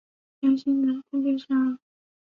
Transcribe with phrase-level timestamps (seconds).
[0.39, 1.77] 良心能分辨善恶。